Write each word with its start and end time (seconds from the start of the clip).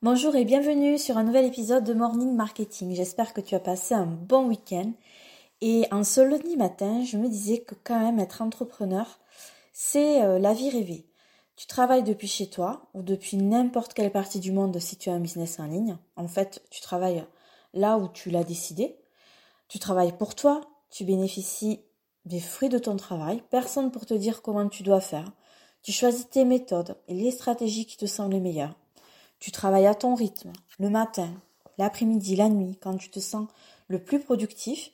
Bonjour 0.00 0.36
et 0.36 0.44
bienvenue 0.44 0.96
sur 0.96 1.18
un 1.18 1.24
nouvel 1.24 1.44
épisode 1.44 1.82
de 1.82 1.92
Morning 1.92 2.32
Marketing. 2.32 2.94
J'espère 2.94 3.34
que 3.34 3.40
tu 3.40 3.56
as 3.56 3.60
passé 3.60 3.94
un 3.94 4.06
bon 4.06 4.46
week-end. 4.46 4.92
Et 5.60 5.88
en 5.90 6.04
ce 6.04 6.20
lundi 6.20 6.56
matin, 6.56 7.02
je 7.02 7.16
me 7.16 7.28
disais 7.28 7.62
que 7.62 7.74
quand 7.82 7.98
même 7.98 8.20
être 8.20 8.40
entrepreneur, 8.40 9.18
c'est 9.72 10.22
euh, 10.22 10.38
la 10.38 10.54
vie 10.54 10.70
rêvée. 10.70 11.04
Tu 11.56 11.66
travailles 11.66 12.04
depuis 12.04 12.28
chez 12.28 12.48
toi 12.48 12.88
ou 12.94 13.02
depuis 13.02 13.38
n'importe 13.38 13.92
quelle 13.92 14.12
partie 14.12 14.38
du 14.38 14.52
monde 14.52 14.78
si 14.78 14.96
tu 14.96 15.10
as 15.10 15.14
un 15.14 15.18
business 15.18 15.58
en 15.58 15.66
ligne. 15.66 15.98
En 16.14 16.28
fait, 16.28 16.62
tu 16.70 16.80
travailles 16.80 17.24
là 17.74 17.98
où 17.98 18.06
tu 18.06 18.30
l'as 18.30 18.44
décidé. 18.44 19.00
Tu 19.66 19.80
travailles 19.80 20.16
pour 20.16 20.36
toi, 20.36 20.60
tu 20.90 21.02
bénéficies 21.02 21.80
des 22.24 22.38
fruits 22.38 22.68
de 22.68 22.78
ton 22.78 22.94
travail, 22.94 23.42
personne 23.50 23.90
pour 23.90 24.06
te 24.06 24.14
dire 24.14 24.42
comment 24.42 24.68
tu 24.68 24.84
dois 24.84 25.00
faire. 25.00 25.32
Tu 25.82 25.90
choisis 25.90 26.30
tes 26.30 26.44
méthodes 26.44 26.96
et 27.08 27.14
les 27.14 27.32
stratégies 27.32 27.84
qui 27.86 27.96
te 27.96 28.06
semblent 28.06 28.34
les 28.34 28.40
meilleures. 28.40 28.76
Tu 29.38 29.52
travailles 29.52 29.86
à 29.86 29.94
ton 29.94 30.14
rythme, 30.14 30.52
le 30.78 30.90
matin, 30.90 31.30
l'après-midi, 31.78 32.36
la 32.36 32.48
nuit, 32.48 32.76
quand 32.80 32.96
tu 32.96 33.10
te 33.10 33.20
sens 33.20 33.48
le 33.88 34.02
plus 34.02 34.20
productif. 34.20 34.90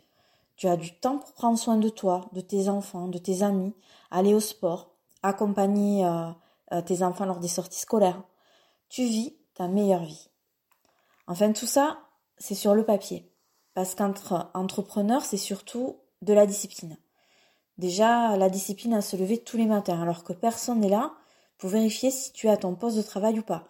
Tu 0.57 0.69
as 0.69 0.77
du 0.77 0.95
temps 0.95 1.19
pour 1.19 1.33
prendre 1.33 1.59
soin 1.59 1.77
de 1.77 1.89
toi, 1.89 2.29
de 2.33 2.41
tes 2.41 2.69
enfants, 2.69 3.09
de 3.09 3.19
tes 3.19 3.43
amis, 3.43 3.75
aller 4.11 4.35
au 4.35 4.41
sport, 4.41 4.91
accompagner 5.23 6.05
euh, 6.05 6.31
euh, 6.73 6.81
tes 6.83 7.03
enfants 7.03 7.25
lors 7.25 7.41
des 7.41 7.49
sorties 7.49 7.81
scolaires. 7.81 8.23
Tu 8.89 9.05
vis 9.05 9.37
ta 9.55 9.67
meilleure 9.67 10.05
vie. 10.05 10.29
Enfin, 11.27 11.53
tout 11.53 11.67
ça, 11.67 11.99
c'est 12.39 12.55
sur 12.55 12.75
le 12.75 12.85
papier. 12.85 13.31
Parce 13.75 13.95
qu'entre 13.95 14.51
entrepreneurs, 14.55 15.25
c'est 15.25 15.37
surtout 15.37 15.97
de 16.23 16.33
la 16.33 16.47
discipline. 16.47 16.97
Déjà, 17.79 18.37
la 18.37 18.49
discipline 18.49 18.95
à 18.95 19.01
se 19.01 19.17
lever 19.17 19.39
tous 19.39 19.57
les 19.57 19.67
matins, 19.67 20.01
alors 20.01 20.23
que 20.23 20.33
personne 20.33 20.81
n'est 20.81 20.89
là 20.89 21.15
pour 21.59 21.71
vérifier 21.71 22.11
si 22.11 22.33
tu 22.33 22.49
as 22.49 22.57
ton 22.57 22.77
poste 22.77 22.97
de 22.97 23.03
travail 23.03 23.39
ou 23.41 23.43
pas. 23.43 23.67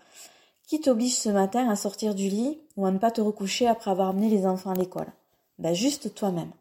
Qui 0.67 0.81
t'oblige 0.81 1.17
ce 1.17 1.29
matin 1.29 1.69
à 1.69 1.77
sortir 1.77 2.15
du 2.15 2.29
lit 2.29 2.59
ou 2.77 2.87
à 2.87 2.91
ne 2.91 2.99
pas 2.99 3.11
te 3.11 3.21
recoucher 3.21 3.67
après 3.67 3.91
avoir 3.91 4.09
amené 4.09 4.31
les 4.31 4.47
enfants 4.47 4.71
à 4.71 4.75
l'école 4.75 5.13
Ben 5.59 5.75
juste 5.75 6.15
toi-même. 6.15 6.53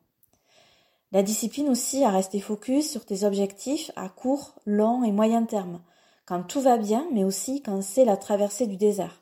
La 1.14 1.24
discipline 1.24 1.70
aussi 1.70 2.04
à 2.04 2.10
rester 2.10 2.42
focus 2.42 2.90
sur 2.90 3.06
tes 3.06 3.24
objectifs 3.24 3.92
à 3.96 4.10
court, 4.10 4.56
long 4.66 5.04
et 5.04 5.12
moyen 5.12 5.44
terme, 5.44 5.82
quand 6.26 6.44
tout 6.44 6.60
va 6.60 6.78
bien, 6.78 7.08
mais 7.14 7.24
aussi 7.24 7.62
quand 7.62 7.82
c'est 7.82 8.04
la 8.04 8.18
traversée 8.18 8.68
du 8.68 8.76
désert. 8.76 9.22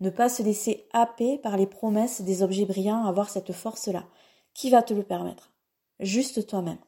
Ne 0.00 0.10
pas 0.10 0.28
se 0.28 0.42
laisser 0.42 0.84
happer 0.92 1.38
par 1.38 1.56
les 1.56 1.66
promesses 1.66 2.20
des 2.20 2.42
objets 2.42 2.66
brillants, 2.66 3.06
avoir 3.06 3.30
cette 3.30 3.52
force-là. 3.52 4.04
Qui 4.52 4.68
va 4.68 4.82
te 4.82 4.92
le 4.92 5.04
permettre? 5.04 5.52
Juste 6.00 6.46
toi-même. 6.46 6.78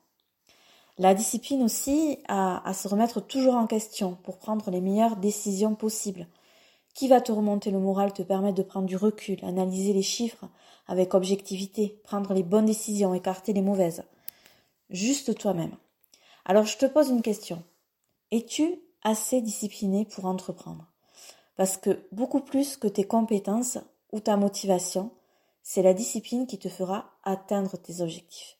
La 0.98 1.14
discipline 1.14 1.62
aussi 1.62 2.18
à, 2.28 2.68
à 2.68 2.74
se 2.74 2.86
remettre 2.86 3.20
toujours 3.20 3.54
en 3.54 3.66
question 3.66 4.18
pour 4.24 4.38
prendre 4.38 4.70
les 4.70 4.80
meilleures 4.82 5.16
décisions 5.16 5.74
possibles 5.74 6.26
qui 6.94 7.08
va 7.08 7.20
te 7.20 7.32
remonter 7.32 7.70
le 7.70 7.80
moral, 7.80 8.12
te 8.12 8.22
permettre 8.22 8.56
de 8.56 8.62
prendre 8.62 8.86
du 8.86 8.96
recul, 8.96 9.44
analyser 9.44 9.92
les 9.92 10.02
chiffres 10.02 10.46
avec 10.86 11.14
objectivité, 11.14 12.00
prendre 12.04 12.32
les 12.32 12.42
bonnes 12.42 12.66
décisions, 12.66 13.14
écarter 13.14 13.52
les 13.52 13.62
mauvaises. 13.62 14.04
Juste 14.90 15.36
toi-même. 15.36 15.76
Alors 16.44 16.66
je 16.66 16.78
te 16.78 16.86
pose 16.86 17.08
une 17.08 17.22
question. 17.22 17.62
Es-tu 18.30 18.80
assez 19.02 19.40
discipliné 19.40 20.04
pour 20.04 20.26
entreprendre? 20.26 20.86
Parce 21.56 21.76
que 21.76 22.06
beaucoup 22.12 22.40
plus 22.40 22.76
que 22.76 22.88
tes 22.88 23.04
compétences 23.04 23.78
ou 24.12 24.20
ta 24.20 24.36
motivation, 24.36 25.10
c'est 25.62 25.82
la 25.82 25.94
discipline 25.94 26.46
qui 26.46 26.58
te 26.58 26.68
fera 26.68 27.10
atteindre 27.22 27.76
tes 27.76 28.00
objectifs. 28.00 28.58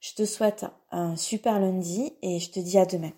Je 0.00 0.14
te 0.14 0.24
souhaite 0.24 0.66
un 0.90 1.16
super 1.16 1.60
lundi 1.60 2.12
et 2.22 2.38
je 2.38 2.50
te 2.50 2.60
dis 2.60 2.78
à 2.78 2.86
demain. 2.86 3.12